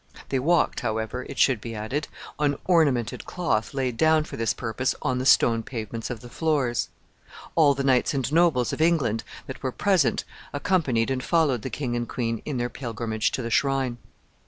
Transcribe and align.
They 0.29 0.39
walked, 0.39 0.79
however, 0.79 1.27
it 1.29 1.37
should 1.37 1.61
be 1.61 1.75
added, 1.75 2.07
on 2.39 2.57
ornamented 2.65 3.25
cloth 3.27 3.71
laid 3.71 3.97
down 3.97 4.23
for 4.23 4.35
this 4.35 4.51
purpose 4.51 4.95
on 5.03 5.19
the 5.19 5.27
stone 5.27 5.61
pavements 5.61 6.09
of 6.09 6.21
the 6.21 6.27
floors. 6.31 6.89
All 7.53 7.75
the 7.75 7.83
knights 7.83 8.15
and 8.15 8.33
nobles 8.33 8.73
of 8.73 8.81
England 8.81 9.23
that 9.45 9.61
were 9.61 9.71
present 9.71 10.23
accompanied 10.53 11.11
and 11.11 11.21
followed 11.23 11.61
the 11.61 11.69
king 11.69 11.95
and 11.95 12.09
queen 12.09 12.41
in 12.45 12.57
their 12.57 12.67
pilgrimage 12.67 13.29
to 13.33 13.43
the 13.43 13.51
shrine. 13.51 13.99